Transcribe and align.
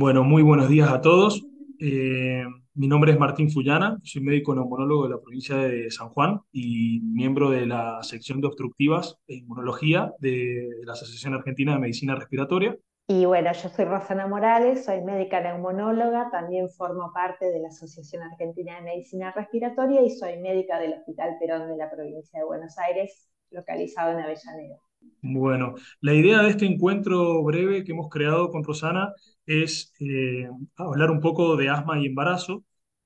Bueno, 0.00 0.22
muy 0.22 0.44
buenos 0.44 0.68
días 0.68 0.88
a 0.92 1.00
todos. 1.00 1.44
Eh, 1.80 2.44
mi 2.74 2.86
nombre 2.86 3.10
es 3.10 3.18
Martín 3.18 3.50
Fullana, 3.50 3.98
soy 4.04 4.22
médico 4.22 4.54
neumonólogo 4.54 5.08
de 5.08 5.10
la 5.10 5.20
provincia 5.20 5.56
de 5.56 5.90
San 5.90 6.10
Juan 6.10 6.40
y 6.52 7.00
miembro 7.00 7.50
de 7.50 7.66
la 7.66 8.00
sección 8.04 8.40
de 8.40 8.46
obstructivas 8.46 9.18
e 9.26 9.34
inmunología 9.34 10.14
de, 10.20 10.68
la 10.84 10.92
Asociación 10.92 11.34
Argentina 11.34 11.72
de 11.72 11.80
Medicina 11.80 12.14
Respiratoria. 12.14 12.78
Y 13.08 13.24
bueno, 13.24 13.52
yo 13.52 13.68
soy 13.70 13.86
Rosana 13.86 14.28
Morales, 14.28 14.84
soy 14.84 15.00
médica 15.00 15.40
neumonóloga, 15.40 16.30
también 16.30 16.70
formo 16.70 17.10
parte 17.12 17.46
de 17.46 17.58
la 17.58 17.66
Asociación 17.66 18.22
Argentina 18.22 18.76
de 18.76 18.82
Medicina 18.82 19.32
Respiratoria 19.32 20.00
y 20.02 20.10
soy 20.10 20.38
médica 20.38 20.78
del 20.78 20.92
Hospital 20.92 21.38
Perón 21.40 21.66
de 21.66 21.76
la 21.76 21.90
provincia 21.90 22.38
de 22.38 22.46
Buenos 22.46 22.78
Aires, 22.78 23.28
localizado 23.50 24.12
en 24.12 24.20
Avellaneda. 24.20 24.78
Bueno, 25.20 25.74
la 26.00 26.14
idea 26.14 26.42
de 26.42 26.50
este 26.50 26.66
encuentro 26.66 27.42
breve 27.42 27.82
que 27.84 27.92
hemos 27.92 28.08
creado 28.08 28.50
con 28.50 28.62
Rosana 28.62 29.12
es 29.46 29.92
eh, 30.00 30.48
hablar 30.76 31.10
un 31.10 31.20
poco 31.20 31.56
de 31.56 31.68
asma 31.68 31.98
y 31.98 32.06
embarazo, 32.06 32.64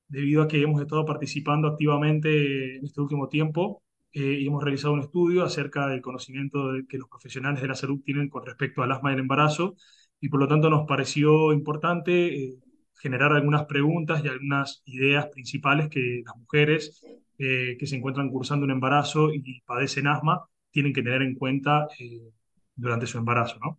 debido 0.09 0.43
a 0.43 0.49
que 0.49 0.61
hemos 0.63 0.81
estado 0.83 1.07
participando 1.07 1.69
activamente 1.69 2.77
en 2.77 2.85
este 2.85 3.01
último 3.01 3.29
tiempo 3.29 3.83
eh, 4.13 4.39
y 4.41 4.47
hemos 4.47 4.63
realizado 4.63 4.93
un 4.93 5.01
estudio 5.01 5.43
acerca 5.45 5.87
del 5.87 6.03
conocimiento 6.03 6.71
que 6.89 6.99
los 6.99 7.09
profesionales 7.09 7.63
de 7.63 7.69
la 7.69 7.75
salud 7.75 8.01
tienen 8.05 8.29
con 8.29 8.45
respecto 8.45 8.83
al 8.83 8.93
asma 8.93 9.11
y 9.11 9.15
el 9.15 9.21
embarazo, 9.21 9.75
y 10.21 10.29
por 10.29 10.41
lo 10.41 10.49
tanto 10.49 10.69
nos 10.69 10.87
pareció 10.87 11.53
importante 11.53 12.45
eh, 12.45 12.59
generar 13.01 13.33
algunas 13.33 13.65
preguntas 13.65 14.23
y 14.23 14.29
algunas 14.29 14.83
ideas 14.85 15.29
principales 15.29 15.89
que 15.89 16.23
las 16.25 16.37
mujeres 16.37 17.03
que 17.39 17.87
se 17.87 17.97
encuentran 17.97 18.31
cursando 18.31 18.65
un 18.65 18.71
embarazo 18.71 19.33
y 19.35 19.63
padecen 19.63 20.07
asma 20.07 20.47
tienen 20.73 20.93
que 20.93 21.03
tener 21.03 21.23
en 21.23 21.37
cuenta 21.37 21.87
eh, 21.99 22.33
durante 22.75 23.07
su 23.07 23.19
embarazo, 23.19 23.59
¿no? 23.61 23.79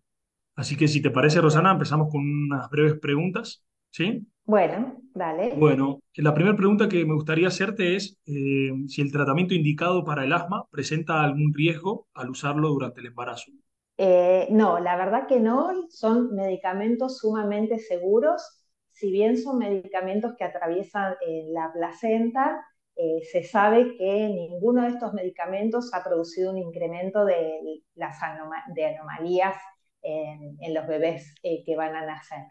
Así 0.55 0.77
que 0.77 0.87
si 0.87 1.01
te 1.01 1.09
parece, 1.09 1.41
Rosana, 1.41 1.71
empezamos 1.71 2.09
con 2.11 2.21
unas 2.21 2.69
breves 2.69 2.99
preguntas, 2.99 3.65
¿sí? 3.89 4.25
Bueno, 4.45 4.97
dale. 5.13 5.55
Bueno, 5.55 6.01
la 6.15 6.33
primera 6.33 6.55
pregunta 6.55 6.89
que 6.89 7.05
me 7.05 7.15
gustaría 7.15 7.47
hacerte 7.47 7.95
es 7.95 8.17
eh, 8.25 8.71
si 8.87 9.01
el 9.01 9.11
tratamiento 9.11 9.53
indicado 9.53 10.03
para 10.03 10.25
el 10.25 10.33
asma 10.33 10.65
presenta 10.69 11.23
algún 11.23 11.53
riesgo 11.53 12.07
al 12.13 12.29
usarlo 12.29 12.69
durante 12.69 12.99
el 12.99 13.07
embarazo. 13.07 13.51
Eh, 13.97 14.47
no, 14.51 14.79
la 14.79 14.97
verdad 14.97 15.27
que 15.27 15.39
no, 15.39 15.87
son 15.89 16.35
medicamentos 16.35 17.19
sumamente 17.19 17.79
seguros. 17.79 18.59
Si 18.91 19.11
bien 19.11 19.37
son 19.37 19.59
medicamentos 19.59 20.33
que 20.37 20.43
atraviesan 20.43 21.15
eh, 21.25 21.45
la 21.49 21.71
placenta, 21.73 22.65
eh, 22.95 23.23
se 23.31 23.43
sabe 23.43 23.95
que 23.97 24.29
ninguno 24.29 24.83
de 24.83 24.89
estos 24.89 25.13
medicamentos 25.13 25.93
ha 25.93 26.03
producido 26.03 26.51
un 26.51 26.59
incremento 26.59 27.25
de 27.25 27.81
las 27.95 28.21
anomalías 28.21 29.55
en, 30.01 30.73
los 30.73 30.85
bebés 30.85 31.33
eh, 31.43 31.63
que 31.65 31.75
van 31.75 31.95
a 31.95 32.05
nacer. 32.05 32.43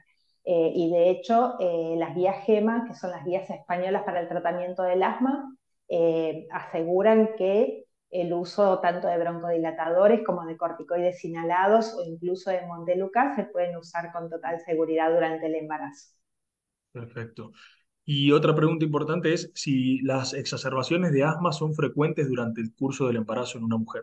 Eh, 0.44 0.72
y 0.74 0.90
de 0.90 1.10
hecho, 1.10 1.54
las 1.96 2.16
guías 2.16 2.44
GEMA, 2.44 2.86
que 2.88 2.94
son 2.94 3.10
las 3.10 3.24
guías 3.24 3.48
españolas 3.50 4.02
para 4.02 4.20
el 4.20 4.28
tratamiento 4.28 4.82
del 4.82 5.02
asma, 5.02 5.56
aseguran 6.50 7.36
que 7.36 7.84
el 8.10 8.32
uso 8.32 8.80
tanto 8.80 9.08
de 9.08 9.18
broncodilatadores 9.18 10.22
como 10.24 10.44
de 10.44 10.56
corticoides 10.56 11.24
inhalados 11.24 11.94
o 11.94 12.02
incluso 12.04 12.50
de 12.50 12.66
Montelukast 12.66 13.36
se 13.36 13.44
pueden 13.44 13.77
usar 13.77 14.12
con 14.12 14.28
total 14.28 14.60
seguridad 14.60 15.12
durante 15.12 15.46
el 15.46 15.54
embarazo. 15.54 16.14
Perfecto. 16.92 17.52
Y 18.14 18.30
otra 18.30 18.55
pregunta 18.55 18.84
importante 18.84 19.32
es 19.32 19.50
si 19.55 20.02
las 20.02 20.34
exacerbaciones 20.34 21.12
de 21.12 21.24
asma 21.24 21.50
son 21.50 21.72
frecuentes 21.72 22.28
durante 22.28 22.60
el 22.60 22.74
curso 22.74 23.06
del 23.06 23.16
embarazo 23.16 23.56
en 23.56 23.64
una 23.64 23.78
mujer. 23.78 24.02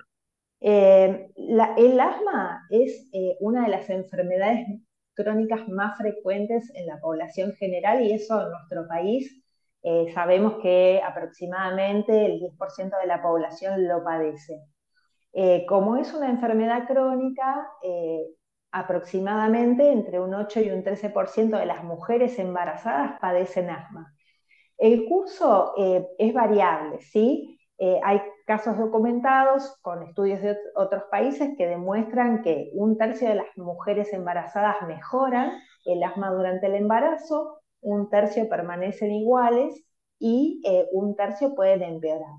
Eh, 0.61 1.29
el 1.77 1.99
asma 1.99 2.65
es 2.71 3.07
eh, 3.13 3.37
una 3.39 3.65
de 3.65 3.69
las 3.69 3.87
enfermedades 3.91 4.65
crónicas 5.13 5.67
más 5.67 5.95
frecuentes 5.95 6.71
en 6.73 6.87
la 6.87 6.99
población 6.99 7.53
general 7.53 8.03
y 8.03 8.13
eso 8.13 8.41
en 8.41 8.49
nuestro 8.49 8.87
país 8.87 9.43
eh, 9.83 10.11
sabemos 10.15 10.55
que 10.63 10.99
aproximadamente 11.07 12.25
el 12.25 12.39
10% 12.39 12.99
de 12.99 13.07
la 13.07 13.21
población 13.21 13.87
lo 13.87 14.03
padece. 14.03 14.59
Como 15.67 15.97
es 15.97 16.11
una 16.15 16.31
enfermedad 16.31 16.87
crónica, 16.87 17.69
aproximadamente 18.71 19.91
entre 19.91 20.19
un 20.19 20.33
8 20.33 20.61
y 20.61 20.69
un 20.71 20.83
13% 20.83 21.57
de 21.57 21.65
las 21.65 21.83
mujeres 21.83 22.37
embarazadas 22.39 23.19
padecen 23.19 23.69
asma. 23.69 24.13
El 24.77 25.05
curso 25.05 25.73
eh, 25.77 26.07
es 26.17 26.33
variable, 26.33 27.01
¿sí? 27.01 27.59
Eh, 27.77 27.99
hay 28.03 28.21
casos 28.45 28.77
documentados 28.77 29.77
con 29.81 30.03
estudios 30.03 30.41
de 30.41 30.51
ot- 30.53 30.71
otros 30.75 31.03
países 31.11 31.51
que 31.57 31.67
demuestran 31.67 32.41
que 32.41 32.71
un 32.73 32.97
tercio 32.97 33.29
de 33.29 33.35
las 33.35 33.57
mujeres 33.57 34.11
embarazadas 34.13 34.77
mejoran 34.87 35.51
el 35.85 36.03
asma 36.03 36.31
durante 36.31 36.67
el 36.67 36.75
embarazo, 36.75 37.61
un 37.81 38.09
tercio 38.09 38.49
permanecen 38.49 39.11
iguales 39.11 39.85
y 40.19 40.61
eh, 40.65 40.87
un 40.91 41.15
tercio 41.15 41.55
pueden 41.55 41.83
empeorar. 41.83 42.33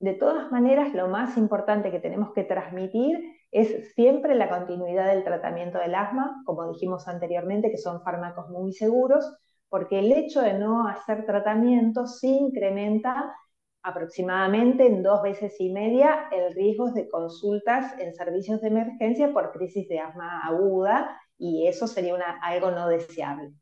De 0.00 0.14
todas 0.14 0.50
maneras, 0.52 0.94
lo 0.94 1.08
más 1.08 1.36
importante 1.36 1.90
que 1.90 2.00
tenemos 2.00 2.32
que 2.32 2.44
transmitir 2.44 3.18
es 3.50 3.94
siempre 3.94 4.34
la 4.34 4.48
continuidad 4.48 5.08
del 5.08 5.24
tratamiento 5.24 5.78
del 5.78 5.94
asma, 5.94 6.42
como 6.44 6.70
dijimos 6.72 7.08
anteriormente, 7.08 7.70
que 7.70 7.78
son 7.78 8.02
fármacos 8.02 8.48
muy 8.50 8.72
seguros, 8.72 9.24
porque 9.68 9.98
el 9.98 10.12
hecho 10.12 10.40
de 10.40 10.54
no 10.54 10.86
hacer 10.86 11.24
tratamiento 11.24 12.06
sí 12.06 12.28
incrementa 12.28 13.34
aproximadamente 13.82 14.86
en 14.86 15.02
dos 15.02 15.22
veces 15.22 15.54
y 15.60 15.70
media 15.70 16.28
el 16.32 16.54
riesgo 16.54 16.90
de 16.92 17.08
consultas 17.08 17.98
en 17.98 18.14
servicios 18.14 18.60
de 18.60 18.68
emergencia 18.68 19.32
por 19.32 19.52
crisis 19.52 19.88
de 19.88 20.00
asma 20.00 20.40
aguda 20.44 21.18
y 21.38 21.66
eso 21.68 21.86
sería 21.86 22.14
una, 22.14 22.38
algo 22.42 22.70
no 22.70 22.88
deseable. 22.88 23.52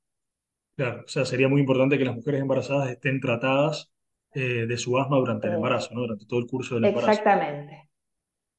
Claro, 0.76 1.02
o 1.04 1.08
sea, 1.08 1.24
sería 1.24 1.48
muy 1.48 1.60
importante 1.60 1.96
que 1.96 2.04
las 2.04 2.16
mujeres 2.16 2.40
embarazadas 2.40 2.90
estén 2.90 3.20
tratadas 3.20 3.90
eh, 4.34 4.66
de 4.66 4.76
su 4.76 4.98
asma 4.98 5.16
durante 5.16 5.48
el 5.48 5.54
embarazo, 5.54 5.94
¿no? 5.94 6.02
Durante 6.02 6.26
todo 6.26 6.40
el 6.40 6.46
curso 6.46 6.74
del 6.74 6.86
embarazo. 6.86 7.12
exactamente. 7.12 7.88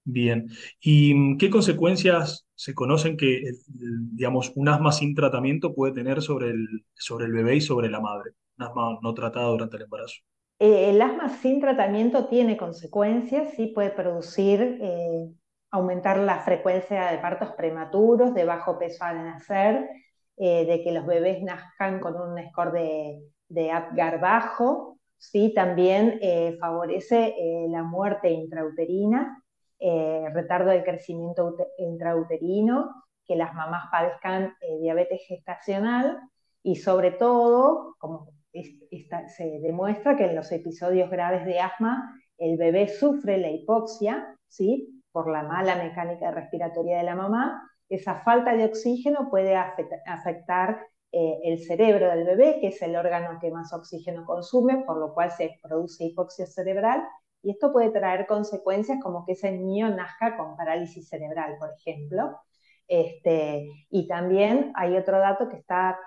Bien. 0.10 0.48
¿Y 0.80 1.14
mm, 1.14 1.38
qué 1.38 1.50
consecuencias 1.50 2.48
se 2.56 2.74
conocen 2.74 3.18
que, 3.18 3.42
digamos, 3.68 4.54
un 4.56 4.70
asma 4.70 4.94
sin 4.94 5.14
tratamiento 5.14 5.76
puede 5.76 5.94
tener 5.94 6.22
sobre 6.22 6.50
el, 6.52 6.66
sobre 6.94 7.26
el 7.26 7.34
bebé 7.34 7.58
y 7.58 7.62
sobre 7.62 7.90
la 7.90 8.00
madre? 8.00 8.32
Un 8.58 8.66
asma 8.66 9.00
no 9.02 9.14
tratada 9.14 9.48
durante 9.48 9.76
el 9.76 9.84
embarazo. 9.84 10.16
Eh, 10.60 10.92
el 10.92 11.02
asma 11.02 11.28
sin 11.28 11.60
tratamiento 11.60 12.28
tiene 12.28 12.56
consecuencias, 12.56 13.54
sí 13.56 13.68
puede 13.68 13.90
producir, 13.90 14.80
eh, 14.82 15.30
aumentar 15.72 16.18
la 16.20 16.40
frecuencia 16.40 17.12
de 17.12 17.18
partos 17.18 17.52
prematuros, 17.58 18.34
de 18.34 18.46
bajo 18.46 18.80
peso 18.80 19.04
al 19.04 19.26
nacer, 19.26 19.90
eh, 20.38 20.66
de 20.66 20.84
que 20.84 20.94
los 20.94 21.06
bebés 21.06 21.44
nazcan 21.44 22.00
con 22.00 22.16
un 22.16 22.42
score 22.50 22.72
de, 22.72 23.20
de 23.50 23.72
Apgar 23.72 24.22
bajo, 24.22 25.00
sí, 25.18 25.54
también 25.54 26.18
favorece 26.62 27.36
la 27.70 27.84
muerte 27.84 28.30
intrauterina, 28.32 29.44
eh, 29.80 30.26
retardo 30.34 30.70
del 30.72 30.84
crecimiento 30.84 31.48
ute- 31.48 31.68
intrauterino, 31.78 33.04
que 33.26 33.36
las 33.36 33.54
mamás 33.54 33.90
padezcan 33.92 34.56
eh, 34.62 34.80
diabetes 34.80 35.22
gestacional 35.28 36.20
y 36.64 36.76
sobre 36.78 37.12
todo, 37.12 37.96
como 38.00 38.30
se 38.54 39.60
demuestra 39.62 40.18
que 40.18 40.26
en 40.26 40.36
los 40.36 40.52
episodios 40.52 41.10
graves 41.10 41.46
de 41.46 41.60
asma 41.60 42.12
el 42.38 42.58
bebé 42.58 42.88
sufre 42.88 43.38
la 43.38 43.50
hipoxia, 43.50 44.36
¿sí? 44.48 45.04
Por 45.12 45.30
la 45.30 45.44
mala 45.44 45.76
mecánica 45.76 46.32
respiratoria 46.32 46.98
de 46.98 47.04
la 47.04 47.16
mamá. 47.16 47.70
Esa 47.90 48.16
falta 48.16 48.54
de 48.56 48.66
oxígeno 48.66 49.30
puede 49.30 49.56
afecta- 49.56 50.02
afectar 50.06 50.80
eh, 51.12 51.40
el 51.44 51.60
cerebro 51.60 52.10
del 52.10 52.26
bebé, 52.26 52.60
que 52.60 52.68
es 52.68 52.82
el 52.82 52.96
órgano 52.96 53.40
que 53.40 53.52
más 53.52 53.72
oxígeno 53.74 54.26
consume, 54.26 54.84
por 54.86 54.98
lo 54.98 55.14
cual 55.14 55.32
se 55.32 55.60
produce 55.62 56.06
hipoxia 56.06 56.46
cerebral. 56.48 57.02
Y 57.42 57.52
esto 57.52 57.72
puede 57.72 57.92
traer 57.92 58.28
consecuencias 58.28 59.00
como 59.02 59.26
que 59.26 59.34
ese 59.34 59.52
niño 59.52 59.90
nazca 59.90 60.38
con 60.38 60.58
parálisis 60.58 61.08
cerebral, 61.08 61.56
por 61.60 61.70
ejemplo. 61.78 62.40
Este, 62.88 63.68
y 63.90 64.08
también 64.08 64.72
hay 64.76 64.96
otro 64.96 65.20
dato 65.20 65.50
que 65.50 65.58
está 65.58 66.00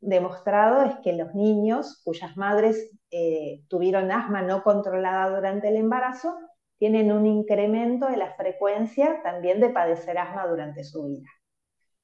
demostrado 0.00 0.84
es 0.84 0.94
que 1.02 1.12
los 1.12 1.34
niños 1.34 2.00
cuyas 2.04 2.36
madres 2.36 2.90
eh, 3.10 3.62
tuvieron 3.68 4.12
asma 4.12 4.42
no 4.42 4.62
controlada 4.62 5.34
durante 5.34 5.68
el 5.68 5.76
embarazo 5.76 6.36
tienen 6.78 7.12
un 7.12 7.26
incremento 7.26 8.06
de 8.06 8.16
la 8.16 8.34
frecuencia 8.36 9.20
también 9.22 9.60
de 9.60 9.70
padecer 9.70 10.16
asma 10.16 10.46
durante 10.46 10.84
su 10.84 11.04
vida. 11.04 11.28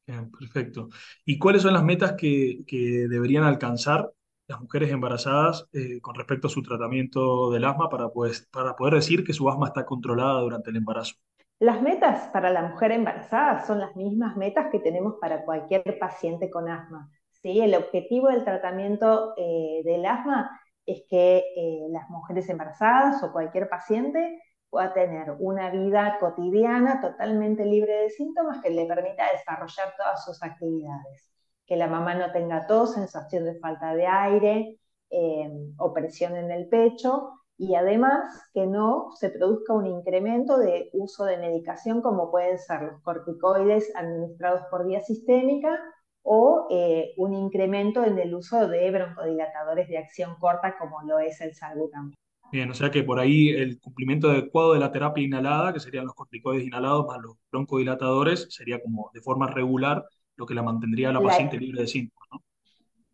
Bien, 0.07 0.31
perfecto. 0.31 0.89
¿Y 1.25 1.39
cuáles 1.39 1.63
son 1.63 1.73
las 1.73 1.83
metas 1.83 2.13
que, 2.13 2.65
que 2.67 3.07
deberían 3.09 3.45
alcanzar 3.45 4.13
las 4.49 4.61
mujeres 4.61 4.91
embarazadas 4.91 5.69
eh, 5.73 6.01
con 6.01 6.15
respecto 6.15 6.47
a 6.47 6.51
su 6.51 6.63
tratamiento 6.63 7.51
del 7.51 7.65
asma 7.65 7.89
para, 7.89 8.09
pues, 8.11 8.47
para 8.53 8.77
poder 8.77 8.95
decir 8.95 9.25
que 9.25 9.33
su 9.33 9.49
asma 9.49 9.69
está 9.69 9.85
controlada 9.85 10.41
durante 10.41 10.71
el 10.71 10.77
embarazo? 10.77 11.15
Las 11.59 11.81
metas 11.81 12.29
para 12.29 12.51
la 12.51 12.63
mujer 12.63 12.93
embarazada 12.93 13.65
son 13.67 13.81
las 13.81 13.97
mismas 13.97 14.37
metas 14.37 14.67
que 14.71 14.79
tenemos 14.79 15.15
para 15.21 15.45
cualquier 15.45 15.99
paciente 15.99 16.51
con 16.51 16.69
asma. 16.69 17.11
¿sí? 17.31 17.61
El 17.61 17.75
objetivo 17.75 18.29
del 18.29 18.45
tratamiento 18.45 19.33
eh, 19.37 19.81
del 19.85 20.05
asma 20.05 20.51
es 20.85 21.03
que 21.09 21.39
eh, 21.57 21.87
las 21.91 22.09
mujeres 22.11 22.49
embarazadas 22.49 23.23
o 23.23 23.33
cualquier 23.33 23.69
paciente 23.69 24.41
pueda 24.69 24.93
tener 24.93 25.31
una 25.39 25.71
vida 25.71 26.19
cotidiana 26.21 27.01
totalmente 27.01 27.65
libre 27.65 28.03
de 28.03 28.11
síntomas 28.11 28.61
que 28.63 28.71
le 28.71 28.85
permita 28.85 29.25
desarrollar 29.33 29.95
todas 29.97 30.25
sus 30.25 30.43
actividades. 30.43 31.36
Que 31.67 31.77
la 31.77 31.89
mamá 31.89 32.15
no 32.15 32.33
tenga 32.33 32.67
tos, 32.67 32.95
sensación 32.95 33.45
de 33.45 33.59
falta 33.59 33.95
de 33.95 34.07
aire 34.07 34.79
eh, 35.11 35.51
o 35.79 35.93
presión 35.93 36.37
en 36.37 36.51
el 36.51 36.69
pecho 36.69 37.31
y 37.59 37.75
además 37.75 38.25
que 38.53 38.67
no 38.67 39.11
se 39.19 39.31
produzca 39.31 39.73
un 39.73 39.87
incremento 39.87 40.59
de 40.59 40.91
uso 40.93 41.25
de 41.25 41.39
medicación 41.39 42.03
como 42.03 42.31
pueden 42.31 42.59
ser 42.59 42.83
los 42.83 43.03
corticoides 43.03 43.95
administrados 43.97 44.63
por 44.71 44.87
vía 44.87 45.01
sistémica 45.01 45.79
o 46.23 46.67
eh, 46.71 47.15
un 47.17 47.35
incremento 47.35 48.05
en 48.05 48.19
el 48.19 48.35
uso 48.35 48.69
de 48.69 48.91
broncodilatadores 48.91 49.89
de 49.89 49.99
acción 49.99 50.35
corta 50.39 50.77
como 50.79 51.03
lo 51.03 51.19
es 51.19 51.41
el 51.41 51.55
salbutamol. 51.55 52.15
Bien, 52.53 52.71
o 52.71 52.75
sea 52.75 52.91
que 52.91 53.03
por 53.03 53.19
ahí 53.19 53.49
el 53.49 53.81
cumplimiento 53.81 54.31
adecuado 54.31 54.75
de 54.75 54.81
la 54.81 54.93
terapia 54.93 55.25
inhalada, 55.25 55.73
que 55.73 55.81
serían 55.81 56.05
los 56.05 56.15
corticoides 56.15 56.65
inhalados 56.65 57.07
más 57.07 57.19
los 57.21 57.37
broncodilatadores, 57.51 58.47
sería 58.51 58.81
como 58.81 59.11
de 59.13 59.21
forma 59.21 59.49
regular 59.49 60.05
lo 60.37 60.47
que 60.47 60.55
la 60.55 60.63
mantendría 60.63 61.11
a 61.11 61.13
la, 61.13 61.21
paciente 61.21 61.59
libre 61.59 61.83
de 61.83 61.87
síntomas, 61.87 62.29
¿no? 62.33 62.43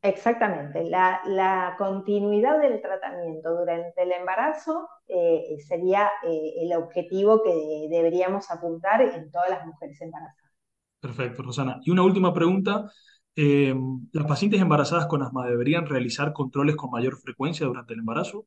Exactamente. 0.03 0.85
La, 0.91 1.77
continuidad 1.79 2.61
del 2.61 2.83
tratamiento 2.83 3.57
durante 3.57 4.03
el 4.03 4.13
embarazo 4.13 4.89
eh, 5.07 5.57
sería 5.67 6.11
eh, 6.25 6.55
el 6.63 6.73
objetivo 6.75 7.43
que 7.43 7.87
deberíamos 7.89 8.51
apuntar 8.51 9.01
en 9.01 9.31
todas 9.31 9.51
las 9.51 9.65
mujeres 9.65 10.01
embarazadas. 10.01 10.53
Perfecto, 11.01 11.43
Rosana. 11.43 11.81
Y 11.85 11.91
una 11.91 12.03
última 12.03 12.35
pregunta. 12.35 12.91
Eh, 13.35 13.75
¿Las 14.13 14.27
pacientes 14.27 14.61
embarazadas 14.61 15.07
con 15.07 15.23
asma 15.23 15.47
deberían 15.47 15.87
realizar 15.87 16.33
controles 16.33 16.77
con 16.77 16.91
mayor 16.91 17.17
frecuencia 17.17 17.67
durante 17.67 17.95
el 17.95 18.01
embarazo? 18.01 18.47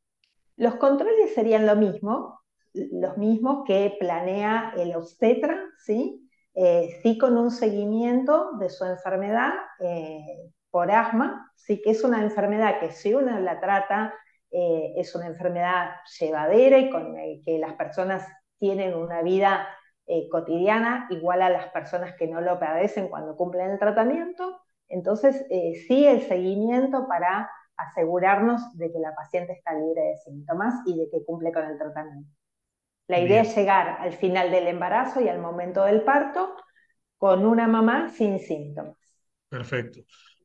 Los 0.57 0.75
controles 0.75 1.33
serían 1.33 1.65
lo 1.65 1.75
mismo, 1.75 2.41
los 2.73 3.17
mismos 3.17 3.63
que 3.65 3.95
planea 3.99 4.73
el 4.77 4.95
obstetra, 4.95 5.59
¿sí? 5.79 6.24
Eh, 6.57 6.99
sí 7.03 7.17
con 7.17 7.37
un 7.37 7.51
seguimiento 7.51 8.53
de 8.59 8.69
su 8.69 8.85
enfermedad 8.85 9.51
eh, 9.79 10.51
por 10.71 10.89
asma, 10.89 11.51
sí 11.55 11.81
que 11.81 11.91
es 11.91 12.03
una 12.05 12.21
enfermedad 12.21 12.79
que 12.79 12.91
si 12.91 13.13
uno 13.13 13.37
la 13.41 13.59
trata, 13.59 14.13
eh, 14.51 14.93
es 14.95 15.13
una 15.15 15.27
enfermedad 15.27 15.95
llevadera 16.17 16.77
y 16.77 16.89
con 16.89 17.13
que 17.43 17.59
las 17.59 17.73
personas 17.73 18.25
tienen 18.57 18.95
una 18.95 19.21
vida 19.21 19.67
cotidiana 20.31 21.07
igual 21.09 21.41
a 21.41 21.49
las 21.49 21.69
personas 21.69 22.13
que 22.15 22.27
no 22.27 22.39
lo 22.39 22.59
padecen 22.59 23.09
cuando 23.09 23.35
cumplen 23.35 23.71
el 23.71 23.79
tratamiento. 23.79 24.61
Entonces, 24.87 25.45
sí 25.87 26.05
el 26.05 26.21
seguimiento 26.21 27.07
para 27.07 27.49
asegurarnos 27.75 28.77
de 28.77 28.91
que 28.91 28.99
la 28.99 29.15
paciente 29.15 29.53
está 29.53 29.73
libre 29.73 30.01
de 30.01 30.17
síntomas 30.17 30.75
y 30.85 30.95
de 30.97 31.09
que 31.09 31.25
cumple 31.25 31.51
con 31.51 31.65
el 31.65 31.77
tratamiento. 31.77 32.29
La 33.07 33.19
idea 33.19 33.41
es 33.41 33.55
llegar 33.55 33.97
al 33.99 34.13
final 34.13 34.49
del 34.51 34.67
embarazo 34.67 35.21
y 35.21 35.27
al 35.27 35.39
momento 35.39 35.83
del 35.83 36.01
parto 36.01 36.55
con 37.17 37.45
una 37.45 37.67
mamá 37.67 38.09
sin 38.09 38.39
síntomas. 38.39 38.97
Perfecto. 39.49 40.01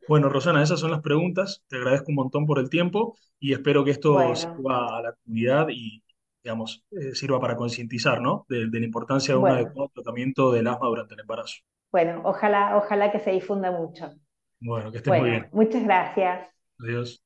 Bueno, 0.09 0.29
Rosana, 0.29 0.63
esas 0.63 0.81
son 0.81 0.91
las 0.91 1.01
preguntas. 1.01 1.63
Te 1.69 1.77
agradezco 1.77 2.07
un 2.09 2.17
montón 2.17 2.47
por 2.47 2.59
el 2.59 2.69
tiempo 2.69 3.17
y 3.39 3.53
espero 3.53 3.85
que 3.85 3.93
esto 3.93 4.35
sirva 4.35 4.99
a 4.99 5.03
la 5.03 5.13
comunidad 5.25 5.69
y, 5.71 6.03
digamos, 6.43 6.85
eh, 6.91 7.15
sirva 7.15 7.41
para 7.41 7.57
concientizar, 7.57 8.21
¿no? 8.21 8.45
De, 8.49 8.67
la 8.67 8.85
importancia 8.85 9.35
de 9.35 9.41
un 9.41 9.49
adecuado 9.49 9.91
tratamiento 9.95 10.53
del 10.53 10.67
asma 10.67 10.89
durante 10.89 11.15
el 11.15 11.21
embarazo. 11.21 11.57
Bueno, 11.91 12.23
ojalá, 12.25 12.77
ojalá 12.77 13.11
que 13.11 13.21
se 13.21 13.33
difunda 13.33 13.71
mucho. 13.71 14.11
Bueno, 14.61 14.91
que 14.91 14.99
estés 14.99 15.19
muy 15.19 15.31
bien. 15.31 15.49
Muchas 15.53 15.85
gracias. 15.85 16.49
Adiós. 16.79 17.23